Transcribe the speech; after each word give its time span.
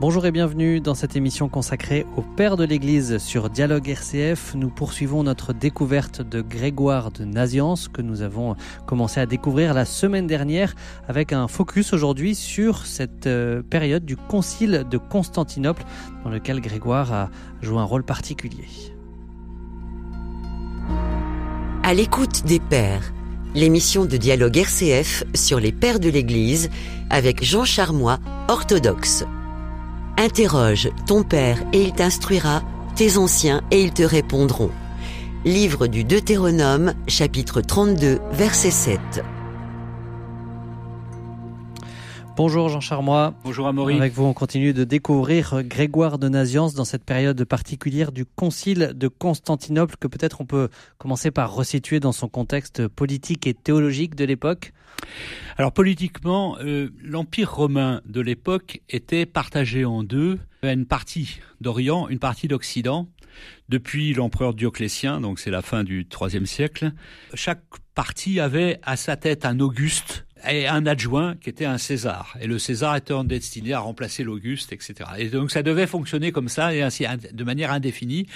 Bonjour 0.00 0.24
et 0.26 0.30
bienvenue 0.30 0.78
dans 0.78 0.94
cette 0.94 1.16
émission 1.16 1.48
consacrée 1.48 2.06
au 2.16 2.22
Père 2.22 2.56
de 2.56 2.62
l'Église 2.62 3.18
sur 3.18 3.50
Dialogue 3.50 3.88
RCF. 3.88 4.54
Nous 4.54 4.68
poursuivons 4.68 5.24
notre 5.24 5.52
découverte 5.52 6.22
de 6.22 6.40
Grégoire 6.40 7.10
de 7.10 7.24
Naziance 7.24 7.88
que 7.88 8.00
nous 8.00 8.22
avons 8.22 8.54
commencé 8.86 9.18
à 9.18 9.26
découvrir 9.26 9.74
la 9.74 9.84
semaine 9.84 10.28
dernière 10.28 10.76
avec 11.08 11.32
un 11.32 11.48
focus 11.48 11.92
aujourd'hui 11.92 12.36
sur 12.36 12.86
cette 12.86 13.26
euh, 13.26 13.60
période 13.68 14.04
du 14.04 14.16
Concile 14.16 14.86
de 14.88 14.98
Constantinople 14.98 15.82
dans 16.22 16.30
lequel 16.30 16.60
Grégoire 16.60 17.12
a 17.12 17.30
joué 17.60 17.78
un 17.78 17.84
rôle 17.84 18.04
particulier. 18.04 18.68
À 21.82 21.92
l'écoute 21.92 22.44
des 22.44 22.60
Pères, 22.60 23.12
l'émission 23.52 24.04
de 24.04 24.16
Dialogue 24.16 24.58
RCF 24.58 25.24
sur 25.34 25.58
les 25.58 25.72
Pères 25.72 25.98
de 25.98 26.08
l'Église 26.08 26.70
avec 27.10 27.42
Jean 27.42 27.64
Charmois, 27.64 28.20
orthodoxe. 28.46 29.24
Interroge 30.20 30.90
ton 31.06 31.22
Père 31.22 31.62
et 31.72 31.80
il 31.80 31.92
t'instruira, 31.92 32.64
tes 32.96 33.18
anciens 33.18 33.62
et 33.70 33.80
ils 33.80 33.92
te 33.92 34.02
répondront. 34.02 34.72
Livre 35.44 35.86
du 35.86 36.02
Deutéronome, 36.02 36.94
chapitre 37.06 37.60
32, 37.60 38.18
verset 38.32 38.72
7. 38.72 38.98
Bonjour 42.38 42.68
Jean 42.68 42.78
Charmois. 42.78 43.34
Bonjour 43.42 43.66
Amaury. 43.66 43.96
Avec 43.96 44.12
vous, 44.12 44.22
on 44.22 44.32
continue 44.32 44.72
de 44.72 44.84
découvrir 44.84 45.64
Grégoire 45.64 46.20
de 46.20 46.28
Naziance 46.28 46.72
dans 46.72 46.84
cette 46.84 47.02
période 47.02 47.44
particulière 47.44 48.12
du 48.12 48.24
Concile 48.24 48.92
de 48.94 49.08
Constantinople 49.08 49.96
que 49.98 50.06
peut-être 50.06 50.40
on 50.40 50.46
peut 50.46 50.68
commencer 50.98 51.32
par 51.32 51.52
resituer 51.52 51.98
dans 51.98 52.12
son 52.12 52.28
contexte 52.28 52.86
politique 52.86 53.48
et 53.48 53.54
théologique 53.54 54.14
de 54.14 54.24
l'époque. 54.24 54.72
Alors 55.56 55.72
politiquement, 55.72 56.56
euh, 56.60 56.90
l'Empire 57.02 57.52
romain 57.52 58.02
de 58.06 58.20
l'époque 58.20 58.82
était 58.88 59.26
partagé 59.26 59.84
en 59.84 60.04
deux, 60.04 60.38
une 60.62 60.86
partie 60.86 61.40
d'Orient, 61.60 62.08
une 62.08 62.20
partie 62.20 62.46
d'Occident. 62.46 63.08
Depuis 63.68 64.14
l'empereur 64.14 64.54
Dioclétien, 64.54 65.20
donc 65.20 65.40
c'est 65.40 65.50
la 65.50 65.62
fin 65.62 65.82
du 65.82 66.06
IIIe 66.08 66.46
siècle, 66.46 66.92
chaque 67.34 67.64
partie 67.96 68.38
avait 68.38 68.78
à 68.84 68.94
sa 68.94 69.16
tête 69.16 69.44
un 69.44 69.58
Auguste 69.58 70.24
et 70.48 70.66
un 70.66 70.86
adjoint 70.86 71.36
qui 71.36 71.50
était 71.50 71.64
un 71.64 71.78
César. 71.78 72.36
Et 72.40 72.46
le 72.46 72.58
César 72.58 72.96
était 72.96 73.14
destiné 73.24 73.72
à 73.72 73.80
remplacer 73.80 74.22
l'Auguste, 74.22 74.72
etc. 74.72 74.94
Et 75.18 75.28
donc 75.28 75.50
ça 75.50 75.62
devait 75.62 75.86
fonctionner 75.86 76.32
comme 76.32 76.48
ça, 76.48 76.74
et 76.74 76.82
ainsi 76.82 77.04
de 77.32 77.44
manière 77.44 77.72
indéfinie. 77.72 78.26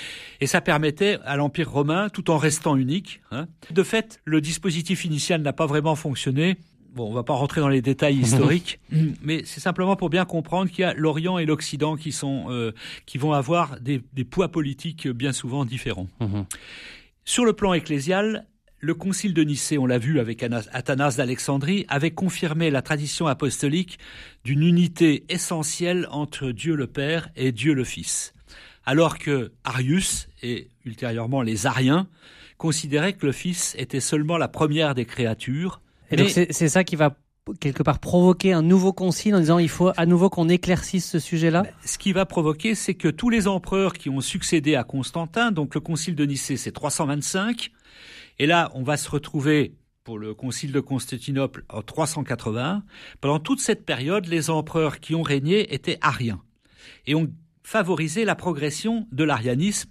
Et 0.40 0.46
ça 0.46 0.60
permettait 0.60 1.18
à 1.24 1.36
l'Empire 1.36 1.70
romain, 1.70 2.08
tout 2.08 2.30
en 2.30 2.38
restant 2.38 2.76
unique. 2.76 3.20
Hein. 3.30 3.46
De 3.70 3.82
fait, 3.82 4.20
le 4.24 4.40
dispositif 4.40 5.04
initial 5.04 5.42
n'a 5.42 5.52
pas 5.52 5.66
vraiment 5.66 5.94
fonctionné. 5.94 6.56
Bon, 6.94 7.08
on 7.08 7.14
va 7.14 7.22
pas 7.22 7.32
rentrer 7.32 7.60
dans 7.60 7.68
les 7.68 7.80
détails 7.80 8.16
historiques, 8.20 8.78
mais 9.22 9.42
c'est 9.44 9.60
simplement 9.60 9.96
pour 9.96 10.10
bien 10.10 10.24
comprendre 10.24 10.70
qu'il 10.70 10.80
y 10.80 10.84
a 10.84 10.92
l'Orient 10.94 11.38
et 11.38 11.46
l'Occident 11.46 11.96
qui 11.96 12.12
sont 12.12 12.46
euh, 12.48 12.72
qui 13.06 13.16
vont 13.16 13.32
avoir 13.32 13.80
des, 13.80 14.02
des, 14.12 14.24
poids 14.24 14.48
politiques 14.48 15.08
bien 15.08 15.32
souvent 15.32 15.64
différents. 15.64 16.08
Mhm. 16.20 16.44
Sur 17.24 17.44
le 17.44 17.52
plan 17.52 17.72
ecclésial, 17.72 18.46
le 18.82 18.94
concile 18.94 19.32
de 19.32 19.44
Nicée, 19.44 19.78
on 19.78 19.86
l'a 19.86 19.98
vu 19.98 20.18
avec 20.18 20.42
Athanas 20.42 21.14
d'Alexandrie, 21.16 21.86
avait 21.88 22.10
confirmé 22.10 22.68
la 22.68 22.82
tradition 22.82 23.28
apostolique 23.28 24.00
d'une 24.44 24.64
unité 24.64 25.24
essentielle 25.28 26.08
entre 26.10 26.50
Dieu 26.50 26.74
le 26.74 26.88
Père 26.88 27.30
et 27.36 27.52
Dieu 27.52 27.74
le 27.74 27.84
Fils. 27.84 28.34
Alors 28.84 29.18
que 29.18 29.52
Arius 29.62 30.28
et 30.42 30.68
ultérieurement 30.84 31.42
les 31.42 31.66
Ariens 31.66 32.08
considéraient 32.58 33.12
que 33.12 33.24
le 33.24 33.32
Fils 33.32 33.76
était 33.78 34.00
seulement 34.00 34.36
la 34.36 34.48
première 34.48 34.96
des 34.96 35.04
créatures. 35.04 35.80
Et 36.10 36.16
donc 36.16 36.28
c'est 36.28 36.68
ça 36.68 36.82
qui 36.82 36.96
va 36.96 37.16
quelque 37.60 37.82
part 37.82 37.98
provoquer 37.98 38.52
un 38.52 38.62
nouveau 38.62 38.92
concile 38.92 39.34
en 39.34 39.40
disant 39.40 39.58
il 39.58 39.68
faut 39.68 39.90
à 39.96 40.06
nouveau 40.06 40.30
qu'on 40.30 40.48
éclaircisse 40.48 41.10
ce 41.10 41.18
sujet-là? 41.18 41.62
Ben, 41.62 41.72
Ce 41.84 41.98
qui 41.98 42.12
va 42.12 42.26
provoquer, 42.26 42.74
c'est 42.74 42.94
que 42.94 43.08
tous 43.08 43.30
les 43.30 43.48
empereurs 43.48 43.94
qui 43.94 44.08
ont 44.08 44.20
succédé 44.20 44.76
à 44.76 44.84
Constantin, 44.84 45.50
donc 45.50 45.74
le 45.74 45.80
concile 45.80 46.14
de 46.14 46.24
Nicée 46.24 46.56
c'est 46.56 46.72
325, 46.72 47.70
et 48.38 48.46
là, 48.46 48.70
on 48.74 48.82
va 48.82 48.96
se 48.96 49.10
retrouver 49.10 49.74
pour 50.04 50.18
le 50.18 50.34
concile 50.34 50.72
de 50.72 50.80
Constantinople 50.80 51.64
en 51.68 51.82
380. 51.82 52.82
Pendant 53.20 53.38
toute 53.38 53.60
cette 53.60 53.84
période, 53.84 54.26
les 54.26 54.50
empereurs 54.50 55.00
qui 55.00 55.14
ont 55.14 55.22
régné 55.22 55.72
étaient 55.74 55.98
ariens 56.00 56.42
et 57.06 57.14
ont 57.14 57.30
favorisé 57.62 58.24
la 58.24 58.34
progression 58.34 59.06
de 59.12 59.24
l'arianisme 59.24 59.90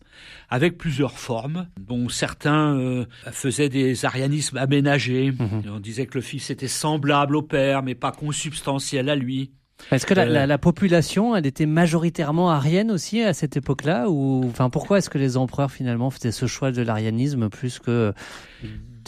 avec 0.50 0.78
plusieurs 0.78 1.18
formes, 1.18 1.68
dont 1.80 2.10
certains 2.10 2.78
euh, 2.78 3.06
faisaient 3.32 3.70
des 3.70 4.06
arianismes 4.06 4.58
aménagés. 4.58 5.32
Mhm. 5.32 5.64
On 5.76 5.80
disait 5.80 6.06
que 6.06 6.16
le 6.16 6.22
fils 6.22 6.50
était 6.50 6.68
semblable 6.68 7.36
au 7.36 7.42
père, 7.42 7.84
mais 7.84 7.96
pas 7.96 8.12
consubstantiel 8.12 9.10
à 9.10 9.16
lui. 9.16 9.52
Est-ce 9.92 10.06
que 10.06 10.14
la, 10.14 10.24
euh, 10.24 10.58
population, 10.58 11.36
elle 11.36 11.48
était 11.48 11.66
majoritairement 11.66 12.52
arienne 12.52 12.92
aussi 12.92 13.22
à 13.24 13.34
cette 13.34 13.58
époque-là 13.58 14.10
ou 14.10 14.44
enfin 14.48 14.70
pourquoi 14.70 15.00
est-ce 15.00 15.10
que 15.10 15.18
les 15.18 15.38
empereurs 15.38 15.72
finalement 15.72 16.12
faisaient 16.12 16.32
ce 16.32 16.46
choix 16.46 16.72
de 16.72 16.84
l'arianisme 16.84 17.50
plus 17.50 17.80
que 17.80 18.14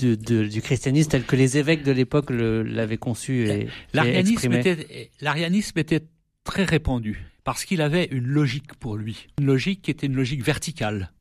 du 0.02 0.62
christianisme 0.64 1.12
tel 1.12 1.24
que 1.24 1.36
les 1.36 1.60
évêques 1.60 1.84
de 1.84 1.92
l'époque 1.92 2.32
l'avaient 2.32 2.98
conçu 2.98 3.48
et, 3.48 3.68
l'arianisme 3.94 4.52
était 4.54 5.12
l'arianisme 5.22 5.78
était 5.78 6.08
très 6.44 6.64
répandu 6.64 7.33
parce 7.44 7.66
qu'il 7.66 7.82
avait 7.82 8.06
une 8.06 8.28
logique 8.28 8.76
pour 8.76 8.96
lui, 8.96 9.28
une 9.40 9.46
logique 9.46 9.82
qui 9.82 9.92
était 9.92 10.08
une 10.08 10.16
logique 10.16 10.44
verticale. 10.44 11.12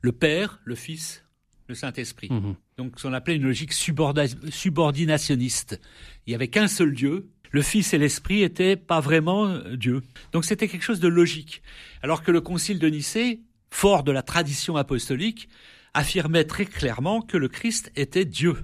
Le 0.00 0.12
Père, 0.12 0.60
le 0.64 0.74
Fils, 0.74 1.24
le 1.68 1.74
Saint-Esprit. 1.74 2.28
Mhm. 2.30 2.56
Donc, 2.76 2.98
ce 2.98 3.04
qu'on 3.04 3.12
appelait 3.12 3.36
une 3.36 3.44
logique 3.44 3.72
subordinationniste. 3.72 5.80
Il 6.26 6.30
n'y 6.30 6.34
avait 6.34 6.48
qu'un 6.48 6.68
seul 6.68 6.94
Dieu, 6.94 7.30
le 7.52 7.62
Fils 7.62 7.92
et 7.92 7.98
l'Esprit 7.98 8.42
étaient 8.42 8.76
pas 8.76 9.00
vraiment 9.00 9.46
euh, 9.46 9.76
Dieu. 9.76 10.02
Donc 10.32 10.44
c'était 10.44 10.68
quelque 10.68 10.82
chose 10.82 11.00
de 11.00 11.08
logique. 11.08 11.62
Alors 12.02 12.22
que 12.22 12.30
le 12.30 12.40
Concile 12.40 12.78
de 12.78 12.88
Nicée, 12.88 13.42
fort 13.70 14.02
de 14.02 14.12
la 14.12 14.22
tradition 14.22 14.76
apostolique, 14.76 15.48
affirmait 15.94 16.44
très 16.44 16.64
clairement 16.64 17.20
que 17.20 17.36
le 17.36 17.48
Christ 17.48 17.92
était 17.94 18.24
Dieu. 18.24 18.56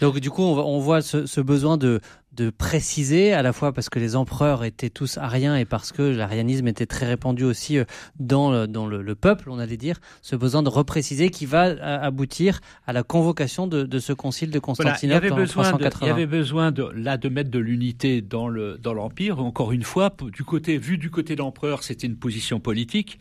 Donc 0.00 0.18
du 0.18 0.30
coup, 0.30 0.42
on, 0.42 0.78
voit 0.78 1.02
ce 1.02 1.40
besoin 1.40 1.76
de, 1.76 2.00
de 2.36 2.50
préciser, 2.50 3.32
à 3.32 3.42
la 3.42 3.52
fois 3.52 3.72
parce 3.72 3.88
que 3.88 3.98
les 3.98 4.14
empereurs 4.14 4.64
étaient 4.64 4.90
tous 4.90 5.18
ariens 5.18 5.56
et 5.56 5.64
parce 5.64 5.92
que 5.92 6.02
l'arianisme 6.02 6.68
était 6.68 6.86
très 6.86 7.06
répandu 7.06 7.44
aussi 7.44 7.78
euh, 7.78 7.84
dans, 8.20 8.50
le, 8.50 8.66
dans 8.66 8.86
le, 8.86 9.14
peuple, 9.14 9.50
on 9.50 9.58
allait 9.58 9.76
dire, 9.76 9.98
ce 10.22 10.36
besoin 10.36 10.62
de 10.62 10.68
repréciser 10.68 11.30
qui 11.30 11.46
va 11.46 11.66
euh, 11.66 11.98
aboutir 12.00 12.60
à 12.86 12.92
la 12.92 13.02
convocation 13.02 13.66
de, 13.66 13.98
ce 13.98 14.12
concile 14.12 14.50
de 14.50 14.58
Constantinople 14.58 15.32
en 15.32 15.44
380. 15.44 16.06
il 16.06 16.08
y 16.08 16.10
avait 16.10 16.26
besoin 16.26 16.70
de, 16.70 16.90
là 16.94 17.16
de 17.16 17.28
mettre 17.28 17.50
de 17.50 17.58
l'unité 17.58 18.20
dans 18.20 18.48
le 18.48 18.76
dans 18.78 18.92
l'empire. 18.92 19.40
Encore 19.40 19.72
une 19.72 19.82
fois, 19.82 20.14
du 20.32 20.44
côté 20.44 20.76
vu 20.76 20.98
du 20.98 21.10
côté 21.10 21.34
de 21.34 21.40
l'empereur, 21.40 21.82
c'était 21.82 22.06
une 22.06 22.16
position 22.16 22.60
politique, 22.60 23.18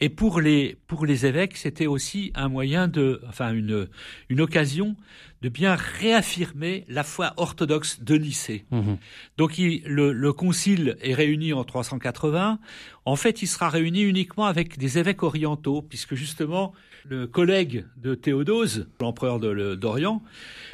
et 0.00 0.08
pour 0.08 0.40
les 0.40 0.76
pour 0.86 1.06
les 1.06 1.26
évêques, 1.26 1.56
c'était 1.56 1.86
aussi 1.86 2.32
un 2.34 2.48
moyen 2.48 2.88
de, 2.88 3.20
enfin 3.28 3.52
une 3.52 3.88
une 4.28 4.40
occasion 4.40 4.96
de 5.44 5.50
bien 5.50 5.74
réaffirmer 5.74 6.86
la 6.88 7.04
foi 7.04 7.34
orthodoxe 7.36 8.00
de 8.00 8.16
Nicée. 8.16 8.64
Mhm. 8.70 8.96
Donc 9.36 9.58
le, 9.58 10.32
concile 10.32 10.96
est 11.02 11.12
réuni 11.12 11.52
en 11.52 11.64
380. 11.64 12.58
En 13.04 13.16
fait, 13.16 13.42
il 13.42 13.46
sera 13.46 13.68
réuni 13.68 14.00
uniquement 14.00 14.46
avec 14.46 14.78
des 14.78 14.98
évêques 14.98 15.22
orientaux, 15.22 15.82
puisque 15.82 16.14
justement 16.14 16.72
le 17.04 17.26
collègue 17.26 17.84
de 17.98 18.14
Théodose, 18.14 18.88
l'empereur 19.02 19.38
d'Orient, 19.38 20.22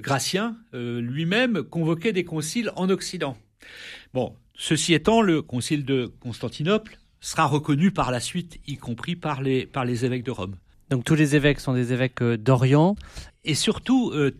Gratien, 0.00 0.56
euh, 0.74 1.00
lui-même 1.00 1.64
convoquait 1.64 2.12
des 2.12 2.22
conciles 2.22 2.70
en 2.76 2.90
Occident. 2.90 3.36
Bon, 4.14 4.36
ceci 4.54 4.94
étant, 4.94 5.20
le 5.20 5.42
concile 5.42 5.84
de 5.84 6.12
Constantinople 6.20 7.00
sera 7.20 7.46
reconnu 7.46 7.90
par 7.90 8.10
la 8.10 8.20
suite, 8.20 8.58
y 8.66 8.76
compris 8.76 9.16
par 9.16 9.42
les, 9.42 9.66
par 9.66 9.84
les 9.84 10.04
évêques 10.04 10.24
de 10.24 10.30
Rome. 10.30 10.56
Donc 10.90 11.04
tous 11.04 11.14
les 11.14 11.36
évêques 11.36 11.60
sont 11.60 11.74
des 11.74 11.92
évêques 11.92 12.22
euh, 12.22 12.36
d'Orient. 12.36 12.96
Et 13.44 13.54
surtout, 13.54 14.10
euh, 14.10 14.32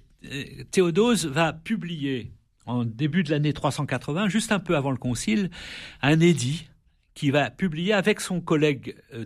Théodose 0.71 1.27
va 1.27 1.53
publier 1.53 2.33
en 2.67 2.85
début 2.85 3.23
de 3.23 3.31
l'année 3.31 3.53
380, 3.53 4.29
juste 4.29 4.53
un 4.53 4.59
peu 4.59 4.77
avant 4.77 4.91
le 4.91 4.97
concile, 4.97 5.51
un 6.03 6.21
édit 6.21 6.69
qui 7.15 7.31
va 7.31 7.51
publier 7.51 7.93
avec 7.93 8.21
son 8.21 8.41
collègue 8.41 8.97
euh, 9.15 9.25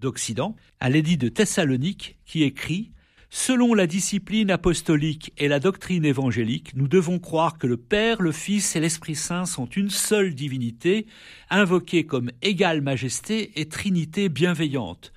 d'Occident, 0.00 0.56
un 0.80 0.92
édit 0.92 1.16
de 1.16 1.28
Thessalonique 1.28 2.18
qui 2.24 2.42
écrit 2.42 2.92
Selon 3.36 3.74
la 3.74 3.88
discipline 3.88 4.52
apostolique 4.52 5.32
et 5.38 5.48
la 5.48 5.58
doctrine 5.58 6.04
évangélique, 6.04 6.76
nous 6.76 6.86
devons 6.86 7.18
croire 7.18 7.58
que 7.58 7.66
le 7.66 7.76
Père, 7.76 8.22
le 8.22 8.30
Fils 8.30 8.76
et 8.76 8.80
l'Esprit 8.80 9.16
Saint 9.16 9.44
sont 9.44 9.66
une 9.66 9.90
seule 9.90 10.36
divinité, 10.36 11.06
invoquée 11.50 12.06
comme 12.06 12.30
égale 12.42 12.80
majesté 12.80 13.50
et 13.60 13.68
trinité 13.68 14.28
bienveillante. 14.28 15.12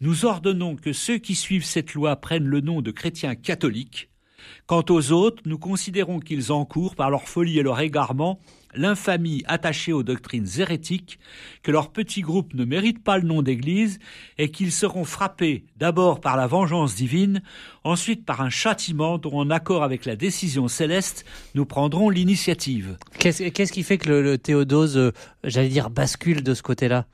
Nous 0.00 0.24
ordonnons 0.24 0.74
que 0.74 0.92
ceux 0.92 1.18
qui 1.18 1.36
suivent 1.36 1.64
cette 1.64 1.94
loi 1.94 2.16
prennent 2.16 2.48
le 2.48 2.60
nom 2.60 2.82
de 2.82 2.90
chrétiens 2.90 3.36
catholiques, 3.36 4.10
Quant 4.66 4.84
aux 4.88 5.12
autres, 5.12 5.42
nous 5.46 5.58
considérons 5.58 6.20
qu'ils 6.20 6.52
encourent, 6.52 6.94
par 6.94 7.10
leur 7.10 7.28
folie 7.28 7.58
et 7.58 7.62
leur 7.62 7.80
égarement, 7.80 8.38
l'infamie 8.74 9.42
attachée 9.46 9.92
aux 9.92 10.02
doctrines 10.02 10.46
hérétiques, 10.58 11.18
que 11.62 11.70
leur 11.70 11.90
petit 11.90 12.20
groupe 12.20 12.54
ne 12.54 12.64
mérite 12.64 13.02
pas 13.02 13.18
le 13.18 13.26
nom 13.26 13.42
d'Église, 13.42 13.98
et 14.38 14.50
qu'ils 14.50 14.72
seront 14.72 15.04
frappés 15.04 15.64
d'abord 15.76 16.20
par 16.20 16.36
la 16.36 16.46
vengeance 16.46 16.94
divine, 16.94 17.42
ensuite 17.84 18.24
par 18.24 18.40
un 18.40 18.50
châtiment 18.50 19.18
dont, 19.18 19.38
en 19.38 19.50
accord 19.50 19.82
avec 19.82 20.04
la 20.04 20.16
décision 20.16 20.68
céleste, 20.68 21.24
nous 21.54 21.66
prendrons 21.66 22.10
l'initiative. 22.10 22.96
Qu'est-ce 23.18 23.72
qui 23.72 23.82
fait 23.82 23.98
que 23.98 24.10
le, 24.10 24.38
Théodose, 24.38 24.96
euh, 24.96 25.12
j'allais 25.44 25.68
dire, 25.68 25.90
bascule 25.90 26.42
de 26.42 26.54
ce 26.54 26.62
côté-là? 26.62 27.06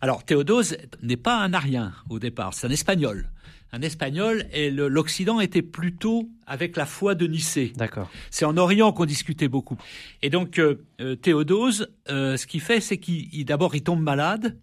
Alors 0.00 0.24
Théodose 0.24 0.76
n'est 1.02 1.16
pas 1.16 1.38
un 1.38 1.52
arien 1.52 1.92
au 2.10 2.18
départ, 2.18 2.54
c'est 2.54 2.66
un 2.66 2.70
espagnol. 2.70 3.30
Un 3.74 3.80
espagnol 3.80 4.46
et 4.52 4.70
l'Occident 4.70 5.40
était 5.40 5.62
plutôt 5.62 6.28
avec 6.46 6.76
la 6.76 6.84
foi 6.84 7.14
de 7.14 7.26
Nicée. 7.26 7.72
D'accord. 7.74 8.10
C'est 8.30 8.44
en 8.44 8.58
Orient 8.58 8.92
qu'on 8.92 9.06
discutait 9.06 9.48
beaucoup. 9.48 9.78
Et 10.20 10.28
donc 10.28 10.58
euh, 10.58 10.84
euh, 11.00 11.16
Théodose, 11.16 11.88
euh, 12.10 12.36
ce 12.36 12.46
qu'il 12.46 12.60
fait, 12.60 12.82
c'est 12.82 12.98
qu'il 12.98 13.46
d'abord 13.46 13.74
il 13.74 13.82
tombe 13.82 14.02
malade 14.02 14.58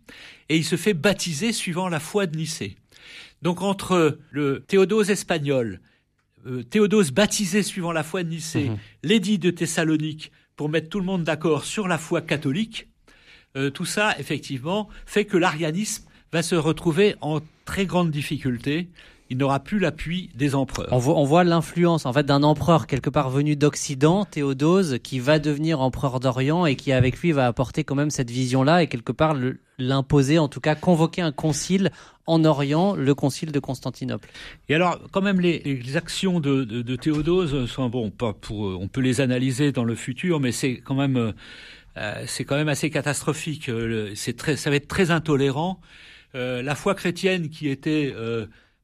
et 0.47 0.57
il 0.57 0.63
se 0.63 0.75
fait 0.75 0.93
baptiser 0.93 1.53
suivant 1.53 1.89
la 1.89 1.99
foi 1.99 2.27
de 2.27 2.37
Nicée. 2.37 2.75
Donc 3.41 3.63
entre 3.63 4.19
le 4.29 4.63
Théodose 4.67 5.09
espagnol, 5.09 5.81
Théodose 6.69 7.11
baptisé 7.11 7.63
suivant 7.63 7.91
la 7.91 8.03
foi 8.03 8.23
de 8.23 8.29
Nicée, 8.29 8.69
mhm. 8.69 8.77
l'édit 9.01 9.39
de 9.39 9.49
Thessalonique 9.49 10.31
pour 10.55 10.69
mettre 10.69 10.87
tout 10.87 10.99
le 10.99 11.05
monde 11.05 11.23
d'accord 11.23 11.65
sur 11.65 11.87
la 11.87 11.97
foi 11.97 12.21
catholique, 12.21 12.87
tout 13.73 13.85
ça, 13.85 14.15
effectivement, 14.19 14.87
fait 15.05 15.25
que 15.25 15.35
l'arianisme 15.35 16.08
va 16.31 16.41
se 16.41 16.55
retrouver 16.55 17.15
en 17.21 17.39
très 17.65 17.85
grande 17.85 18.11
difficulté. 18.11 18.87
Il 19.31 19.37
n'aura 19.37 19.59
plus 19.59 19.77
l'appui 19.77 20.31
des 20.33 20.55
empereurs. 20.55 20.87
On 20.91 21.23
voit, 21.23 21.43
l'influence 21.43 22.07
en 22.07 22.13
fait 22.13 22.25
d'un 22.25 22.41
empereur 22.41 22.87
quelque 22.87 23.11
part 23.11 23.29
venu 23.29 23.55
d'Occident, 23.55 24.25
Théodose, 24.25 24.97
qui 25.03 25.19
va 25.19 25.37
devenir 25.37 25.81
empereur 25.81 26.19
d'Orient 26.19 26.65
et 26.65 26.75
qui 26.75 26.91
avec 26.91 27.19
lui 27.19 27.31
va 27.31 27.45
apporter 27.45 27.83
quand 27.83 27.93
même 27.93 28.09
cette 28.09 28.31
vision-là 28.31 28.81
et 28.81 28.87
quelque 28.87 29.11
part 29.11 29.35
l'imposer, 29.77 30.39
en 30.39 30.47
tout 30.47 30.59
cas 30.59 30.73
convoquer 30.73 31.21
un 31.21 31.31
concile 31.31 31.91
en 32.25 32.43
Orient, 32.43 32.95
le 32.95 33.13
concile 33.13 33.51
de 33.51 33.59
Constantinople. 33.59 34.29
Et 34.67 34.73
alors, 34.73 34.99
quand 35.11 35.21
même, 35.21 35.39
les, 35.39 35.95
actions 35.95 36.39
de, 36.39 36.95
Théodose 36.95 37.67
sont 37.67 37.87
bon, 37.87 38.09
pas 38.09 38.33
pour, 38.33 38.61
on 38.61 38.87
peut 38.87 39.01
les 39.01 39.21
analyser 39.21 39.71
dans 39.71 39.83
le 39.83 39.93
futur, 39.93 40.39
mais 40.39 40.51
c'est 40.51 40.77
quand 40.77 40.95
même 40.95 41.17
euh, 41.17 41.31
euh, 41.97 42.23
c'est 42.27 42.45
quand 42.45 42.55
même 42.55 42.69
assez 42.69 42.89
catastrophique. 42.89 43.69
Euh, 43.69 44.11
c'est 44.15 44.35
très, 44.37 44.55
ça 44.55 44.69
va 44.69 44.75
être 44.75 44.87
très 44.87 45.11
intolérant. 45.11 45.79
Euh, 46.35 46.61
la 46.61 46.75
foi 46.75 46.95
chrétienne 46.95 47.49
qui 47.49 47.67
était 47.67 48.13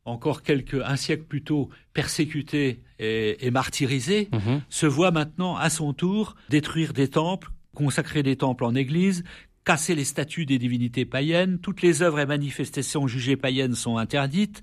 encore 0.05 0.43
quelques 0.43 0.75
un 0.75 0.95
siècle 0.95 1.23
plus 1.23 1.43
tôt 1.43 1.69
persécutée 1.93 2.81
et, 2.99 3.51
martyrisée, 3.51 4.29
mhm. 4.31 4.61
se 4.69 4.85
voit 4.85 5.11
maintenant 5.11 5.55
à 5.57 5.69
son 5.69 5.93
tour 5.93 6.35
détruire 6.49 6.93
des 6.93 7.07
temples, 7.07 7.49
consacrer 7.73 8.23
des 8.23 8.35
temples 8.35 8.63
en 8.63 8.75
église, 8.75 9.23
casser 9.65 9.95
les 9.95 10.05
statues 10.05 10.45
des 10.45 10.59
divinités 10.59 11.05
païennes, 11.05 11.57
toutes 11.59 11.81
les 11.81 12.03
œuvres 12.03 12.19
et 12.19 12.25
manifestations 12.25 13.07
jugées 13.07 13.35
païennes 13.35 13.73
sont 13.73 13.97
interdites, 13.97 14.61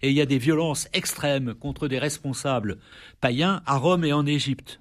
et 0.00 0.10
il 0.10 0.16
y 0.16 0.20
a 0.20 0.26
des 0.26 0.38
violences 0.38 0.88
extrêmes 0.92 1.54
contre 1.54 1.88
des 1.88 1.98
responsables 1.98 2.78
païens 3.20 3.62
à 3.66 3.76
Rome 3.76 4.04
et 4.04 4.12
en 4.12 4.24
Égypte. 4.24 4.80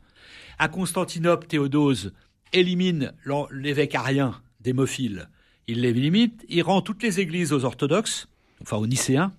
À 0.60 0.68
Constantinople, 0.68 1.48
Théodose 1.48 2.14
élimine 2.54 3.14
l'évêque 3.52 3.96
arien 3.96 4.40
d'hémophile. 4.62 5.28
Il 5.68 5.82
l'élimine, 5.82 6.32
il 6.50 6.62
rend 6.62 6.82
toutes 6.82 7.04
les 7.04 7.20
églises 7.20 7.54
aux 7.54 7.64
orthodoxes, 7.64 8.28
enfin 8.62 8.78
aux 8.78 8.88
nicéens, 8.88 9.32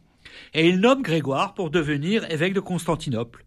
et 0.54 0.68
il 0.68 0.80
nomme 0.80 1.02
Grégoire 1.02 1.54
pour 1.54 1.70
devenir 1.70 2.30
évêque 2.30 2.54
de 2.54 2.60
Constantinople. 2.60 3.44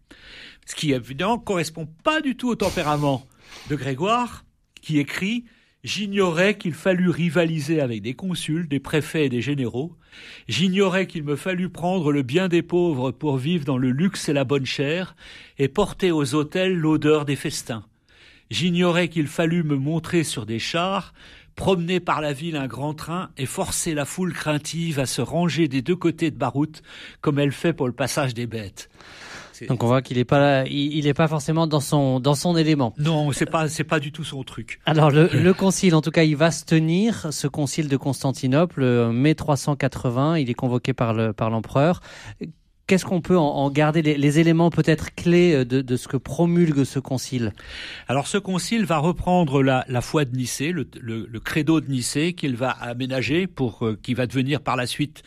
Ce 0.66 0.74
qui, 0.74 0.92
évidemment, 0.92 1.38
correspond 1.38 1.88
pas 2.04 2.20
du 2.20 2.36
tout 2.36 2.48
au 2.48 2.54
tempérament 2.54 3.26
de 3.68 3.76
Grégoire, 3.76 4.44
qui 4.80 4.98
écrit 4.98 5.44
J'ignorais 5.84 6.58
qu'il 6.58 6.74
fallut 6.74 7.08
rivaliser 7.08 7.80
avec 7.80 8.02
des 8.02 8.14
consuls, 8.14 8.68
des 8.68 8.80
préfets 8.80 9.26
et 9.26 9.28
des 9.28 9.40
généraux. 9.40 9.96
J'ignorais 10.48 11.06
qu'il 11.06 11.22
me 11.22 11.36
fallut 11.36 11.68
prendre 11.68 12.10
le 12.12 12.22
bien 12.22 12.48
des 12.48 12.62
pauvres 12.62 13.12
pour 13.12 13.36
vivre 13.36 13.64
dans 13.64 13.78
le 13.78 13.90
luxe 13.90 14.28
et 14.28 14.32
la 14.32 14.44
bonne 14.44 14.66
chair, 14.66 15.14
et 15.56 15.68
porter 15.68 16.10
aux 16.10 16.34
autels 16.34 16.76
l'odeur 16.76 17.24
des 17.24 17.36
festins. 17.36 17.86
J'ignorais 18.50 19.08
qu'il 19.08 19.28
fallut 19.28 19.62
me 19.62 19.76
montrer 19.76 20.24
sur 20.24 20.46
des 20.46 20.58
chars, 20.58 21.14
promener 21.58 21.98
par 21.98 22.20
la 22.20 22.32
ville 22.32 22.54
un 22.54 22.68
grand 22.68 22.94
train 22.94 23.30
et 23.36 23.44
forcer 23.44 23.92
la 23.92 24.04
foule 24.04 24.32
craintive 24.32 25.00
à 25.00 25.06
se 25.06 25.20
ranger 25.20 25.66
des 25.66 25.82
deux 25.82 25.96
côtés 25.96 26.30
de 26.30 26.36
Barout, 26.36 26.82
comme 27.20 27.40
elle 27.40 27.50
fait 27.50 27.72
pour 27.72 27.88
le 27.88 27.92
passage 27.92 28.32
des 28.32 28.46
bêtes. 28.46 28.88
Donc 29.66 29.82
on 29.82 29.88
voit 29.88 30.00
qu'il 30.00 30.18
n'est 30.18 30.24
pas 30.24 30.64
il, 30.66 31.04
est 31.08 31.14
pas 31.14 31.26
forcément 31.26 31.66
dans 31.66 31.80
son 31.80 32.20
dans 32.20 32.36
son 32.36 32.56
élément. 32.56 32.94
Non, 32.96 33.32
c'est 33.32 33.44
pas 33.44 33.68
c'est 33.68 33.82
pas 33.82 33.98
du 33.98 34.12
tout 34.12 34.22
son 34.22 34.44
truc. 34.44 34.78
Alors 34.86 35.10
le, 35.10 35.28
le, 35.32 35.52
concile, 35.52 35.96
en 35.96 36.00
tout 36.00 36.12
cas, 36.12 36.22
il 36.22 36.36
va 36.36 36.52
se 36.52 36.64
tenir 36.64 37.26
ce 37.32 37.48
concile 37.48 37.88
de 37.88 37.96
Constantinople 37.96 38.84
euh, 38.84 39.10
mai 39.10 39.34
380. 39.34 40.38
Il 40.38 40.50
est 40.50 40.54
convoqué 40.54 40.92
par 40.92 41.12
le 41.12 41.32
par 41.32 41.50
l'empereur. 41.50 42.00
Qu'est-ce 42.88 43.04
qu'on 43.04 43.20
peut 43.20 43.36
en, 43.36 43.70
garder 43.70 44.00
les, 44.00 44.38
éléments 44.38 44.70
peut-être 44.70 45.14
clés 45.14 45.54
euh, 45.54 45.64
de, 45.66 45.96
ce 45.96 46.08
que 46.08 46.16
promulgue 46.16 46.84
ce 46.84 46.98
concile? 46.98 47.52
Alors 48.08 48.26
ce 48.26 48.38
concile 48.38 48.86
va 48.86 48.96
reprendre 48.96 49.62
la, 49.62 50.00
foi 50.00 50.24
de 50.24 50.34
Nicée, 50.34 50.72
le, 50.72 51.38
credo 51.38 51.82
de 51.82 51.90
Nicée 51.90 52.32
qu'il 52.32 52.56
va 52.56 52.70
aménager 52.70 53.46
pour 53.46 53.86
euh, 53.86 53.98
qui 54.02 54.14
va 54.14 54.26
devenir 54.26 54.62
par 54.62 54.74
la 54.74 54.86
suite 54.86 55.22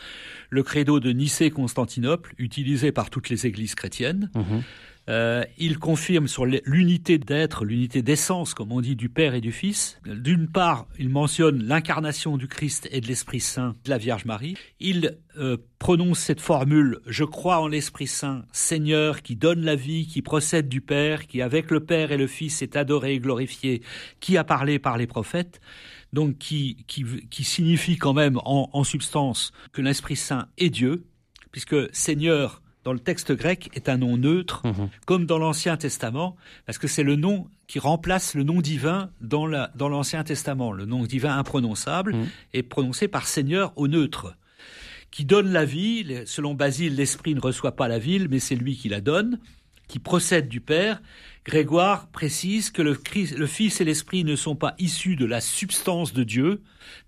le 0.50 0.64
credo 0.64 1.00
de 1.00 1.12
Nicée-Constantinople, 1.12 2.34
utilisé 2.40 2.92
par 2.92 3.12
toutes 3.12 3.30
les 3.30 3.46
églises 3.46 3.76
chrétiennes. 3.76 4.32
Mhm. 4.34 4.64
Euh, 5.10 5.44
il 5.58 5.80
confirme 5.80 6.28
sur 6.28 6.46
l'unité 6.46 7.18
d'être, 7.18 7.66
l'unité 7.66 8.02
d'essence, 8.02 8.54
comme 8.54 8.72
on 8.72 8.82
dit, 8.82 8.96
du 8.96 9.10
Père 9.10 9.34
et 9.34 9.42
du 9.42 9.52
Fils. 9.52 10.00
D'une 10.06 10.48
part, 10.48 10.88
il 11.00 11.10
mentionne 11.10 11.64
l'incarnation 11.64 12.38
du 12.38 12.48
Christ 12.48 12.88
et 12.92 13.02
de 13.02 13.08
l'Esprit 13.08 13.40
Saint 13.40 13.76
de 13.84 13.90
la 13.90 13.98
Vierge 13.98 14.26
Marie. 14.26 14.56
Il 14.80 15.18
euh, 15.38 15.58
prononce 15.80 16.20
cette 16.20 16.40
formule 16.40 17.00
Je 17.08 17.24
crois 17.24 17.60
en 17.60 17.68
l'Esprit 17.68 18.08
Saint, 18.08 18.46
Seigneur, 18.52 19.24
qui 19.24 19.36
donne 19.36 19.62
la 19.62 19.76
vie, 19.76 20.06
qui 20.06 20.22
procède 20.22 20.70
du 20.70 20.82
Père, 20.82 21.26
qui 21.26 21.42
avec 21.42 21.72
le 21.72 21.80
Père 21.80 22.12
et 22.12 22.18
le 22.18 22.28
Fils 22.28 22.62
est 22.62 22.76
adoré 22.76 23.16
et 23.16 23.20
glorifié, 23.20 23.82
qui 24.20 24.38
a 24.38 24.44
parlé 24.44 24.80
par 24.80 24.98
les 24.98 25.08
prophètes 25.08 25.60
donc 26.14 26.38
qui, 26.38 26.86
signifie 27.30 27.98
quand 27.98 28.12
même 28.12 28.38
en, 28.44 28.70
en 28.74 28.84
substance 28.84 29.54
que 29.72 29.82
l'Esprit 29.82 30.18
Saint 30.18 30.48
est 30.58 30.70
Dieu, 30.70 31.06
puisque 31.52 31.76
Seigneur 31.96 32.62
dans 32.84 32.94
le 32.94 33.00
texte 33.00 33.32
grec 33.32 33.70
est 33.74 33.90
un 33.90 33.98
nom 33.98 34.18
neutre, 34.18 34.66
mhm. 34.66 34.90
comme 35.06 35.26
dans 35.26 35.38
l'Ancien 35.38 35.78
Testament, 35.78 36.36
parce 36.66 36.78
que 36.78 36.88
c'est 36.88 37.04
le 37.04 37.16
nom 37.16 37.48
qui 37.68 37.80
remplace 37.80 38.34
le 38.34 38.44
nom 38.44 38.62
divin 38.62 39.12
dans 39.22 39.46
l'Ancien 39.48 40.24
Testament. 40.24 40.72
Le 40.72 40.86
nom 40.86 41.04
divin 41.06 41.38
imprononçable 41.38 42.16
mhm. 42.16 42.28
est 42.54 42.64
prononcé 42.64 43.08
par 43.08 43.28
Seigneur 43.28 43.74
au 43.76 43.88
neutre, 43.88 44.36
qui 45.12 45.26
donne 45.26 45.52
la 45.52 45.66
vie. 45.66 46.24
Selon 46.26 46.54
Basile, 46.54 46.96
l'Esprit 46.96 47.36
ne 47.36 47.40
reçoit 47.40 47.76
pas 47.76 47.88
la 47.88 48.00
vie, 48.00 48.28
mais 48.30 48.40
c'est 48.40 48.56
lui 48.56 48.76
qui 48.76 48.90
la 48.90 49.02
donne, 49.02 49.40
qui 49.88 50.00
procède 50.00 50.48
du 50.48 50.62
Père. 50.62 51.02
Grégoire 51.46 52.08
précise 52.08 52.72
que 52.72 52.82
le, 52.82 52.98
le 53.38 53.48
Fils 53.48 53.82
et 53.82 53.86
l'Esprit 53.86 54.24
ne 54.24 54.36
sont 54.36 54.56
pas 54.56 54.76
issus 54.80 55.16
de 55.16 55.26
la 55.26 55.42
substance 55.42 56.14
de 56.14 56.24
Dieu, 56.24 56.62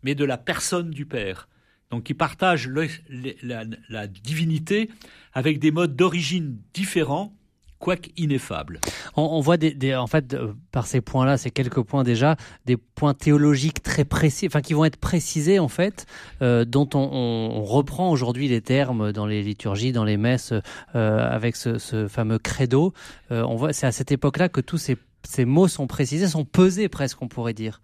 mais 0.03 0.15
de 0.15 0.25
la 0.25 0.37
personne 0.37 0.91
du 0.91 1.05
Père 1.05 1.47
donc 1.93 2.03
qui 2.03 2.15
partagent 2.15 2.69
la, 2.69 4.07
divinité 4.07 4.89
avec 5.31 5.59
des 5.59 5.69
modes 5.69 5.95
d'origine 5.95 6.57
différents, 6.73 7.31
quoique 7.77 8.09
ineffables. 8.17 8.79
On, 9.15 9.39
voit 9.41 9.57
des, 9.57 9.93
en 9.93 10.07
fait 10.07 10.33
euh, 10.33 10.53
par 10.71 10.87
ces 10.87 11.01
points-là, 11.01 11.37
ces 11.37 11.51
quelques 11.51 11.81
points 11.81 12.03
déjà, 12.03 12.35
des 12.65 12.77
points 12.77 13.13
théologiques 13.13 13.83
très 13.83 14.05
précis, 14.05 14.47
enfin 14.47 14.61
qui 14.61 14.73
vont 14.73 14.85
être 14.85 14.97
précisés 14.97 15.59
en 15.59 15.67
fait, 15.67 16.07
euh, 16.41 16.65
dont 16.65 16.89
on, 16.95 17.63
reprend 17.63 18.09
aujourd'hui 18.09 18.47
les 18.47 18.61
termes 18.61 19.11
dans 19.11 19.27
les 19.27 19.43
liturgies, 19.43 19.91
dans 19.91 20.03
les 20.03 20.17
messes, 20.17 20.53
euh, 20.95 21.29
avec 21.29 21.55
ce, 21.55 22.07
fameux 22.07 22.39
credo. 22.39 22.93
on 23.29 23.55
voit, 23.55 23.71
c'est 23.71 23.85
à 23.85 23.91
cette 23.91 24.11
époque-là 24.11 24.49
que 24.49 24.61
tous 24.61 24.79
ces, 24.79 24.97
ces 25.23 25.45
mots 25.45 25.67
sont 25.67 25.85
précisés, 25.85 26.27
sont 26.27 26.45
pesés 26.45 26.89
presque, 26.89 27.21
on 27.21 27.27
pourrait 27.27 27.53
dire. 27.53 27.81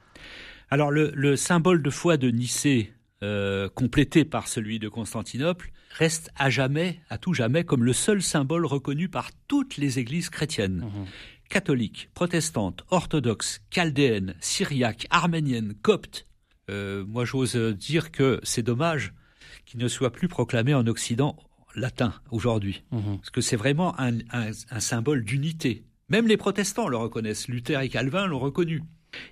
Alors 0.72 0.89
le, 0.89 1.12
le 1.13 1.36
symbole 1.36 1.84
de 1.84 1.89
foi 1.92 2.18
de 2.18 2.30
Nicée 2.30 2.92
euh, 3.22 3.68
complété 3.68 4.24
par 4.24 4.48
celui 4.48 4.80
de 4.80 4.88
Constantinople, 4.88 5.72
reste 5.92 6.32
à 6.38 6.50
jamais, 6.50 7.02
à 7.10 7.18
tout 7.18 7.34
jamais, 7.34 7.66
comme 7.66 7.84
le 7.84 7.92
seul 7.92 8.22
symbole 8.22 8.66
reconnu 8.66 9.10
par 9.10 9.32
toutes 9.48 9.76
les 9.76 10.00
églises 10.00 10.30
chrétiennes. 10.30 10.86
Mhm. 10.86 11.06
Catholiques, 11.50 12.10
protestantes, 12.14 12.86
orthodoxes, 12.90 13.62
chaldéennes, 13.72 14.36
syriaques, 14.40 15.08
arméniennes, 15.10 15.74
coptes. 15.82 16.28
Euh, 16.70 17.04
moi, 17.06 17.26
j'ose 17.26 17.56
dire 17.56 18.12
que 18.12 18.40
c'est 18.44 18.64
dommage 18.64 19.14
qu'il 19.66 19.82
ne 19.82 19.88
soit 19.88 20.12
plus 20.12 20.28
proclamé 20.28 20.74
en 20.74 20.88
Occident 20.88 21.36
latin 21.76 22.14
aujourd'hui, 22.32 22.84
mhm. 22.92 23.18
parce 23.18 23.32
que 23.32 23.42
c'est 23.42 23.58
vraiment 23.58 23.96
un 24.00 24.80
symbole 24.80 25.26
d'unité. 25.26 25.84
Même 26.10 26.28
les 26.28 26.38
protestants 26.38 26.88
le 26.88 26.98
reconnaissent. 26.98 27.48
Luther 27.48 27.82
et 27.82 27.90
Calvin 27.90 28.28
l'ont 28.28 28.40
reconnu. 28.40 28.82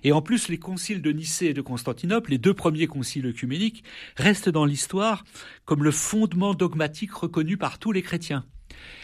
Et 0.04 0.12
en 0.12 0.22
plus, 0.22 0.48
les 0.48 0.58
conciles 0.58 1.02
de 1.02 1.12
Nicée 1.12 1.46
et 1.46 1.54
de 1.54 1.60
Constantinople, 1.60 2.30
les 2.30 2.38
deux 2.38 2.54
premiers 2.54 2.86
conciles 2.86 3.26
œcuméniques, 3.26 3.84
restent 4.16 4.48
dans 4.48 4.64
l'histoire 4.64 5.24
comme 5.64 5.84
le 5.84 5.90
fondement 5.90 6.54
dogmatique 6.54 7.12
reconnu 7.12 7.56
par 7.56 7.78
tous 7.78 7.92
les 7.92 8.02
chrétiens. 8.02 8.44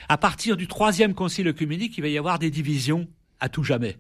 À 0.08 0.18
partir 0.18 0.56
du 0.56 0.66
troisième 0.66 1.14
concile 1.14 1.48
œcuménique, 1.48 1.96
il 1.98 2.02
va 2.02 2.08
y 2.08 2.18
avoir 2.18 2.38
des 2.38 2.50
divisions 2.50 3.08
à 3.40 3.48
tout 3.48 3.64
jamais. 3.64 3.96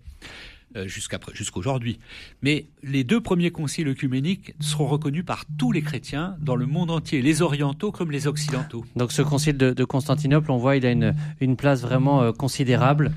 Euh, 0.76 0.88
jusqu'à 0.88 1.20
jusqu'aujourd'hui. 1.34 2.00
Mais 2.42 2.66
les 2.82 3.04
deux 3.04 3.20
premiers 3.20 3.52
conciles 3.52 3.86
œcuméniques 3.86 4.54
seront 4.58 4.88
reconnus 4.88 5.24
par 5.24 5.44
tous 5.56 5.70
les 5.70 5.82
chrétiens 5.82 6.34
dans 6.40 6.56
le 6.56 6.66
monde 6.66 6.90
entier, 6.90 7.22
les 7.22 7.42
orientaux 7.42 7.92
comme 7.92 8.10
les 8.10 8.26
occidentaux. 8.26 8.84
Donc 8.96 9.12
ce 9.12 9.22
concile 9.22 9.56
de, 9.56 9.84
Constantinople, 9.84 10.50
on 10.50 10.56
voit, 10.56 10.74
il 10.74 10.84
a 10.84 10.90
une, 10.90 11.56
place 11.56 11.82
vraiment 11.82 12.22
euh, 12.22 12.32
considérable. 12.32 13.12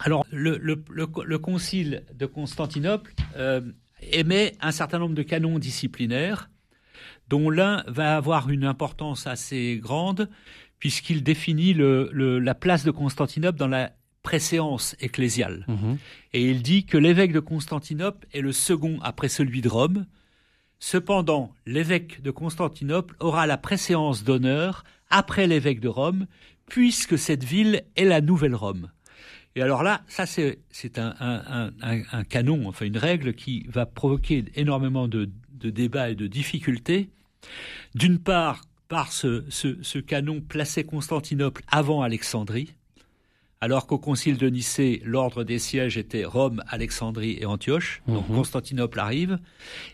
Alors, 0.00 0.26
le, 0.32 1.36
concile 1.36 2.04
de 2.14 2.26
Constantinople 2.26 3.14
euh, 3.36 3.60
émet 4.12 4.54
un 4.60 4.72
certain 4.72 4.98
nombre 4.98 5.14
de 5.14 5.22
canons 5.22 5.58
disciplinaires 5.58 6.50
dont 7.28 7.50
l'un 7.50 7.84
va 7.86 8.16
avoir 8.16 8.50
une 8.50 8.64
importance 8.64 9.26
assez 9.26 9.78
grande 9.80 10.28
puisqu'il 10.78 11.22
définit 11.22 11.74
la 11.76 12.54
place 12.54 12.84
de 12.84 12.90
Constantinople 12.90 13.58
dans 13.58 13.68
la 13.68 13.92
préséance 14.22 14.96
ecclésiale. 15.00 15.64
Mhm. 15.68 15.98
Et 16.32 16.50
il 16.50 16.62
dit 16.62 16.84
que 16.84 16.98
l'évêque 16.98 17.32
de 17.32 17.40
Constantinople 17.40 18.26
est 18.32 18.40
le 18.40 18.52
second 18.52 18.98
après 19.02 19.28
celui 19.28 19.60
de 19.60 19.68
Rome. 19.68 20.06
Cependant, 20.78 21.52
l'évêque 21.66 22.22
de 22.22 22.30
Constantinople 22.30 23.14
aura 23.20 23.46
la 23.46 23.58
préséance 23.58 24.24
d'honneur 24.24 24.84
après 25.10 25.46
l'évêque 25.46 25.80
de 25.80 25.88
Rome, 25.88 26.26
puisque 26.66 27.18
cette 27.18 27.44
ville 27.44 27.82
est 27.96 28.04
la 28.04 28.20
nouvelle 28.20 28.54
Rome. 28.54 28.90
Et 29.56 29.62
alors 29.62 29.82
là, 29.82 30.02
ça 30.06 30.26
c'est 30.26 30.58
un, 30.98 31.72
un, 31.80 32.24
canon, 32.24 32.68
enfin 32.68 32.86
une 32.86 32.98
règle 32.98 33.34
qui 33.34 33.66
va 33.68 33.84
provoquer 33.84 34.44
énormément 34.54 35.08
de, 35.08 35.28
débats 35.52 36.10
et 36.10 36.14
de 36.14 36.26
difficultés. 36.26 37.10
D'une 37.94 38.18
part, 38.18 38.62
par 38.88 39.12
ce, 39.12 39.44
ce, 39.50 39.98
canon 39.98 40.40
placé 40.40 40.84
Constantinople 40.84 41.62
avant 41.68 42.02
Alexandrie, 42.02 42.74
alors 43.60 43.86
qu'au 43.86 43.98
concile 43.98 44.38
de 44.38 44.48
Nicée, 44.48 45.02
l'ordre 45.04 45.44
des 45.44 45.58
sièges 45.58 45.98
était 45.98 46.24
Rome, 46.24 46.62
Alexandrie 46.68 47.36
et 47.40 47.44
Antioche, 47.44 48.02
donc 48.06 48.28
mhm. 48.28 48.36
Constantinople 48.36 48.98
arrive, 48.98 49.38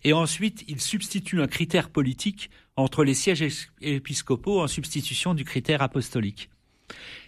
et 0.04 0.12
ensuite 0.12 0.64
il 0.68 0.80
substitue 0.80 1.42
un 1.42 1.48
critère 1.48 1.90
politique 1.90 2.50
entre 2.76 3.04
les 3.04 3.14
sièges 3.14 3.70
épiscopaux 3.80 4.60
en 4.60 4.68
substitution 4.68 5.34
du 5.34 5.44
critère 5.44 5.82
apostolique. 5.82 6.50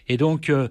Et 0.07 0.17
donc, 0.17 0.49
euh, 0.49 0.69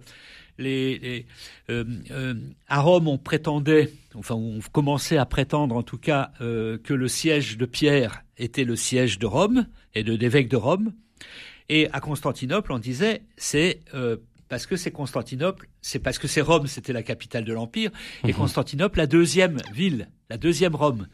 les, 0.59 1.27
euh, 1.71 1.85
euh, 2.11 2.35
à 2.67 2.81
Rome, 2.81 3.09
on 3.09 3.19
prétendait, 3.19 3.91
enfin, 4.15 4.35
on 4.35 4.61
commençait 4.73 5.17
à 5.17 5.25
prétendre 5.25 5.77
en 5.77 5.83
tout 5.83 5.99
cas 5.99 6.33
euh, 6.41 6.79
que 6.79 6.95
le 6.95 7.09
siège 7.09 7.57
de 7.57 7.67
Pierre 7.67 8.25
était 8.37 8.65
le 8.65 8.77
siège 8.77 9.19
de 9.19 9.27
Rome 9.27 9.67
et 9.95 10.03
de 10.03 10.15
l'évêque 10.15 10.49
de 10.49 10.57
Rome. 10.57 10.93
Et 11.69 11.89
à 11.93 12.01
Constantinople, 12.01 12.73
on 12.73 12.79
disait 12.79 13.23
c'est 13.37 13.83
parce 14.49 14.67
que 14.67 14.77
c'est 14.77 14.91
Constantinople, 14.91 15.69
c'est 15.83 15.99
parce 15.99 16.19
que 16.19 16.27
c'est 16.27 16.41
Rome, 16.41 16.67
c'était 16.67 16.95
la 16.95 17.03
capitale 17.03 17.45
de 17.45 17.53
l'empire, 17.53 17.91
et 18.25 18.29
mhm. 18.29 18.35
Constantinople 18.35 18.99
la 18.99 19.07
deuxième 19.07 19.59
ville, 19.75 20.09
la 20.31 20.39
deuxième 20.39 20.75
Rome. 20.75 21.09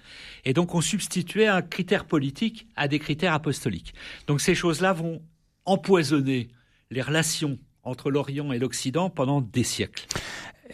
Et 0.44 0.52
donc 0.52 0.74
on 0.74 0.80
substituait 0.80 1.48
un 1.48 1.62
critère 1.62 2.04
politique 2.04 2.68
à 2.76 2.86
des 2.86 2.98
critères 3.00 3.32
apostoliques. 3.32 3.94
Donc 4.26 4.40
ces 4.40 4.54
choses-là 4.54 4.92
vont 4.92 5.20
empoisonner 5.64 6.48
les 6.90 7.02
relations 7.02 7.58
entre 7.84 8.10
l'Orient 8.10 8.52
et 8.52 8.58
l'Occident 8.58 9.10
pendant 9.10 9.40
des 9.40 9.64
siècles. 9.64 10.06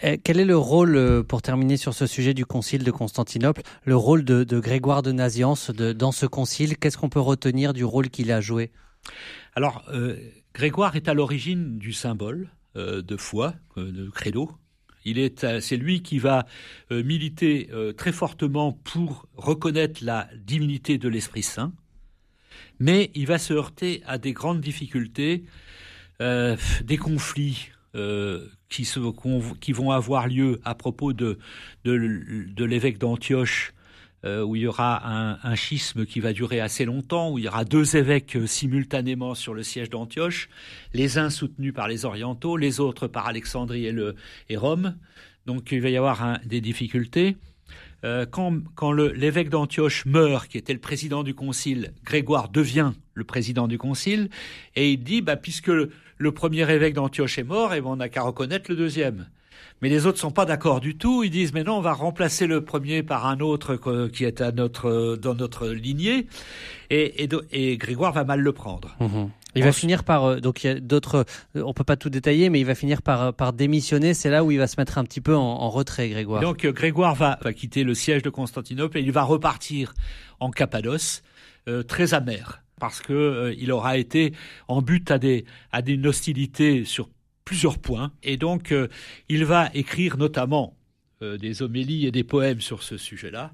Euh, 0.05 0.17
quel 0.23 0.39
est 0.39 0.45
le 0.45 0.57
rôle, 0.57 0.97
euh, 0.97 1.23
pour 1.23 1.43
terminer 1.43 1.77
sur 1.77 1.95
ce 1.95 2.07
sujet 2.07 2.35
du 2.35 2.47
concile 2.47 2.85
de 2.85 2.91
Constantinople, 2.91 3.63
le 3.85 3.97
rôle 3.97 4.25
de, 4.25 4.61
Grégoire 4.61 5.03
de 5.03 5.13
Naziance 5.13 5.71
dans 5.71 6.13
ce 6.13 6.27
concile? 6.27 6.77
Qu'est-ce 6.77 6.97
qu'on 6.97 7.09
peut 7.09 7.21
retenir 7.21 7.73
du 7.73 7.85
rôle 7.85 8.09
qu'il 8.11 8.33
a 8.33 8.41
joué? 8.41 8.71
Alors, 9.55 9.85
euh, 9.93 10.17
Grégoire 10.55 10.97
est 10.97 11.09
à 11.09 11.15
l'origine 11.15 11.79
du 11.79 11.93
symbole 11.93 12.51
de 12.77 13.17
foi, 13.17 13.55
de 13.77 14.09
credo. 14.11 14.53
Il 15.05 15.19
est, 15.19 15.61
c'est 15.61 15.77
lui 15.77 16.03
qui 16.03 16.21
va 16.21 16.47
militer 16.91 17.69
très 17.97 18.13
fortement 18.13 18.73
pour 18.73 19.27
reconnaître 19.37 20.05
la 20.05 20.29
divinité 20.37 20.97
de 20.97 21.09
l'Esprit 21.09 21.43
Saint, 21.43 21.73
mais 22.79 23.11
il 23.15 23.27
va 23.27 23.39
se 23.39 23.53
heurter 23.53 24.05
à 24.07 24.19
des 24.19 24.33
grandes 24.33 24.61
difficultés 24.61 25.43
euh, 26.21 26.57
des 26.85 26.99
conflits 26.99 27.71
euh, 27.95 28.47
qui, 28.69 29.73
vont 29.73 29.91
avoir 29.91 30.29
lieu 30.29 30.61
à 30.65 30.75
propos 30.75 31.15
de, 31.15 31.39
de, 31.85 32.65
l'évêque 32.65 32.99
d'Antioche, 32.99 33.73
euh, 34.27 34.43
où 34.43 34.55
il 34.55 34.63
y 34.63 34.67
aura 34.67 35.01
un, 35.43 35.55
schisme 35.55 36.05
qui 36.05 36.21
va 36.21 36.35
durer 36.35 36.61
assez 36.61 36.85
longtemps, 36.85 37.33
où 37.33 37.39
il 37.39 37.47
y 37.47 37.49
aura 37.49 37.65
deux 37.65 37.97
évêques 37.97 38.37
simultanément 38.45 39.35
sur 39.35 39.55
le 39.55 39.63
siège 39.63 39.89
d'Antioche, 39.89 40.51
les 40.93 41.17
uns 41.17 41.31
soutenus 41.31 41.73
par 41.73 41.89
les 41.89 42.05
orientaux, 42.05 42.59
les 42.59 42.81
autres 42.81 43.07
par 43.09 43.27
Alexandrie 43.27 43.87
et, 44.49 44.57
Rome. 44.57 44.97
Donc 45.47 45.73
il 45.73 45.81
va 45.81 45.89
y 45.89 45.97
avoir 45.97 46.39
des 46.45 46.61
difficultés. 46.61 47.39
quand, 48.03 48.61
quand 48.75 48.93
l'évêque 48.93 49.49
d'Antioche 49.49 50.05
meurt, 50.05 50.49
qui 50.49 50.59
était 50.59 50.75
le 50.75 50.81
président 50.81 51.23
du 51.23 51.35
concile, 51.35 51.95
Grégoire 52.05 52.51
devient 52.51 52.93
le 53.15 53.25
président 53.25 53.69
du 53.69 53.79
concile, 53.79 54.29
et 54.77 54.93
il 54.93 55.03
dit, 55.03 55.23
bah, 55.23 55.37
puisque 55.37 55.73
premier 56.33 56.71
évêque 56.71 56.95
d'Antioche 56.95 57.39
est 57.39 57.45
mort, 57.45 57.75
et 57.75 57.81
on 57.81 57.97
n'a 57.97 58.09
qu'à 58.09 58.23
reconnaître 58.23 58.71
le 58.71 58.77
deuxième. 58.77 59.27
Mais 59.83 59.89
les 59.89 60.07
autres 60.07 60.19
sont 60.19 60.31
pas 60.31 60.45
d'accord 60.45 60.81
du 60.81 60.97
tout. 60.97 61.23
Ils 61.25 61.31
disent 61.31 61.55
mais 61.55 61.65
non, 61.65 61.79
on 61.79 61.81
va 61.81 61.93
remplacer 61.93 62.47
le 62.47 62.63
premier 62.63 63.03
par 63.03 63.27
un 63.27 63.41
autre 63.41 63.77
qui 64.09 64.25
est 64.25 64.41
à 64.41 64.53
notre 64.53 65.17
dans 65.17 65.35
notre 65.35 65.69
lignée. 65.69 66.27
Et, 66.91 67.27
et, 67.53 67.77
Grégoire 67.77 68.13
va 68.13 68.25
mal 68.25 68.41
le 68.41 68.53
prendre. 68.53 68.97
Mhm. 69.01 69.31
Il 69.57 69.65
va 69.65 69.73
finir 69.73 70.05
par 70.05 70.25
euh, 70.25 70.41
donc 70.41 70.63
il 70.63 70.67
y 70.69 70.71
a 70.71 70.79
d'autres. 70.79 71.25
Euh, 71.57 71.63
on 71.65 71.73
peut 71.73 71.85
pas 71.85 71.97
tout 71.97 72.11
détailler, 72.11 72.51
mais 72.51 72.61
il 72.61 72.67
va 72.67 72.75
finir 72.75 73.03
par 73.03 73.35
par 73.35 73.53
démissionner. 73.53 74.15
C'est 74.15 74.31
là 74.31 74.45
où 74.45 74.51
il 74.51 74.59
va 74.59 74.67
se 74.67 74.79
mettre 74.79 74.99
un 74.99 75.05
petit 75.05 75.21
peu 75.21 75.35
en, 75.35 75.71
retrait, 75.71 76.09
Grégoire. 76.09 76.41
donc 76.41 76.65
euh, 76.65 76.73
Grégoire 76.73 77.15
va, 77.15 77.39
va, 77.43 77.53
quitter 77.53 77.83
le 77.83 77.95
siège 77.95 78.23
de 78.23 78.31
Constantinople 78.31 78.99
et 78.99 79.01
il 79.01 79.13
va 79.13 79.23
repartir 79.23 79.95
en 80.41 80.51
Cappadoce, 80.51 81.23
très 81.87 82.15
amer 82.15 82.63
parce 82.81 83.01
que 83.01 83.13
euh, 83.13 83.71
aura 83.71 83.97
été 83.97 84.33
en 84.67 84.83
but 84.83 85.11
à 85.13 85.19
des 85.19 85.45
à 85.71 85.81
une 85.87 86.07
hostilité 86.09 86.85
sur 86.85 87.09
plusieurs 87.45 87.79
points. 87.79 88.13
Et 88.25 88.37
donc 88.37 88.73
euh, 88.73 88.89
il 89.29 89.45
va 89.45 89.71
écrire 89.75 90.17
notamment 90.17 90.75
des 91.21 91.61
homélies 91.61 92.07
et 92.07 92.11
des 92.11 92.25
poèmes 92.25 92.63
sur 92.63 92.83
ce 92.83 92.97
sujet-là. 92.97 93.53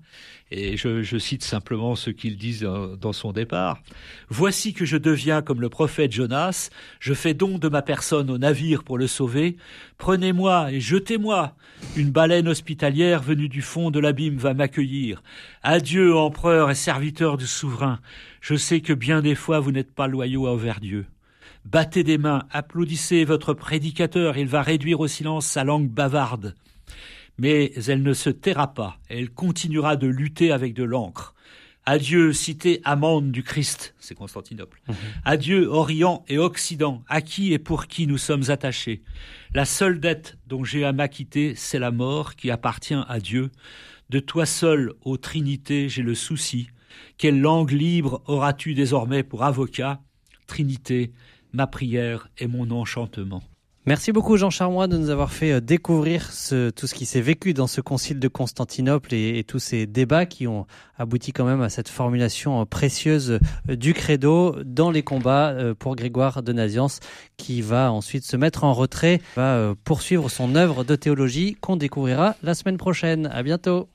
Et 0.52 0.76
je, 0.76 1.18
cite 1.18 1.42
simplement 1.42 1.96
ce 1.96 2.10
qu'il 2.10 2.36
dit 2.36 2.60
dans, 2.60 3.12
son 3.12 3.32
départ. 3.32 3.80
Voici 4.28 4.72
que 4.72 4.84
je 4.84 4.96
deviens 4.96 5.42
comme 5.42 5.60
le 5.60 5.68
prophète 5.68 6.12
Jonas, 6.12 6.70
je 7.00 7.12
fais 7.12 7.34
don 7.34 7.58
de 7.58 7.68
ma 7.68 7.82
personne 7.82 8.30
au 8.30 8.38
navire 8.38 8.84
pour 8.84 8.98
le 8.98 9.08
sauver. 9.08 9.56
Prenez-moi 9.98 10.70
et 10.72 10.80
jetez-moi. 10.80 11.56
Une 11.96 12.12
baleine 12.12 12.46
hospitalière 12.46 13.20
venue 13.20 13.48
du 13.48 13.62
fond 13.62 13.90
de 13.90 13.98
l'abîme 13.98 14.36
va 14.36 14.54
m'accueillir. 14.54 15.24
Adieu, 15.64 16.14
empereur 16.14 16.70
et 16.70 16.76
serviteur 16.76 17.36
du 17.36 17.48
souverain. 17.48 17.98
Je 18.40 18.54
sais 18.54 18.80
que 18.80 18.92
bien 18.92 19.22
des 19.22 19.34
fois 19.34 19.58
vous 19.58 19.72
n'êtes 19.72 19.92
pas 19.92 20.06
loyaux 20.06 20.46
envers 20.46 20.78
Dieu. 20.78 21.06
Battez 21.64 22.04
des 22.04 22.16
mains, 22.16 22.44
applaudissez 22.52 23.24
votre 23.24 23.52
prédicateur, 23.52 24.38
il 24.38 24.46
va 24.46 24.62
réduire 24.62 25.00
au 25.00 25.08
silence 25.08 25.46
sa 25.46 25.64
langue 25.64 25.88
bavarde 25.88 26.54
mais 27.38 27.72
elle 27.86 28.02
ne 28.02 28.12
se 28.12 28.30
taira 28.30 28.74
pas, 28.74 28.98
elle 29.08 29.30
continuera 29.30 29.96
de 29.96 30.06
lutter 30.06 30.52
avec 30.52 30.74
de 30.74 30.84
l'encre. 30.84 31.34
Adieu, 31.88 32.32
cité 32.32 32.80
amende 32.82 33.30
du 33.30 33.44
Christ, 33.44 33.94
c'est 34.00 34.16
Constantinople. 34.16 34.82
Mhm. 34.88 34.94
Adieu, 35.24 35.68
Orient 35.68 36.24
et 36.26 36.36
Occident, 36.36 37.04
à 37.08 37.20
qui 37.20 37.52
et 37.52 37.60
pour 37.60 37.86
qui 37.86 38.08
nous 38.08 38.18
sommes 38.18 38.50
attachés. 38.50 39.02
La 39.54 39.64
seule 39.64 40.00
dette 40.00 40.36
dont 40.48 40.64
j'ai 40.64 40.84
à 40.84 40.92
m'acquitter, 40.92 41.54
c'est 41.54 41.78
la 41.78 41.92
mort 41.92 42.34
qui 42.34 42.50
appartient 42.50 42.98
à 43.06 43.20
Dieu. 43.20 43.52
De 44.10 44.18
toi 44.18 44.46
seul, 44.46 44.94
ô 45.02 45.16
Trinité, 45.16 45.88
j'ai 45.88 46.02
le 46.02 46.16
souci. 46.16 46.68
Quelle 47.18 47.40
langue 47.40 47.70
libre 47.70 48.20
auras-tu 48.26 48.74
désormais 48.74 49.22
pour 49.22 49.44
avocat? 49.44 50.00
Trinité, 50.48 51.12
ma 51.52 51.68
prière 51.68 52.28
et 52.38 52.48
mon 52.48 52.70
enchantement. 52.72 53.44
Merci 53.88 54.10
beaucoup 54.10 54.36
Jean 54.36 54.50
Charmois 54.50 54.88
de 54.88 54.98
nous 54.98 55.10
avoir 55.10 55.30
fait 55.30 55.52
euh, 55.52 55.60
découvrir 55.60 56.30
tout 56.74 56.86
ce 56.88 56.92
qui 56.92 57.06
s'est 57.06 57.20
vécu 57.20 57.54
dans 57.54 57.68
ce 57.68 57.80
concile 57.80 58.18
de 58.18 58.26
Constantinople 58.26 59.14
et, 59.14 59.44
tous 59.46 59.60
ces 59.60 59.86
débats 59.86 60.26
qui 60.26 60.48
ont 60.48 60.66
abouti 60.98 61.32
quand 61.32 61.44
même 61.44 61.62
à 61.62 61.68
cette 61.68 61.88
formulation 61.88 62.62
euh, 62.62 62.64
précieuse 62.64 63.38
euh, 63.70 63.76
du 63.76 63.94
credo 63.94 64.56
dans 64.64 64.90
les 64.90 65.04
combats 65.04 65.54
pour 65.78 65.94
Grégoire 65.94 66.42
de 66.42 66.52
Naziance 66.52 66.98
qui 67.36 67.62
va 67.62 67.92
ensuite 67.92 68.24
se 68.24 68.36
mettre 68.36 68.64
en 68.64 68.72
retrait, 68.72 69.20
va 69.36 69.74
poursuivre 69.84 70.28
son 70.30 70.56
œuvre 70.56 70.82
de 70.82 70.96
théologie 70.96 71.56
qu'on 71.60 71.76
découvrira 71.76 72.34
la 72.42 72.54
semaine 72.54 72.78
prochaine. 72.78 73.26
À 73.26 73.44
bientôt. 73.44 73.88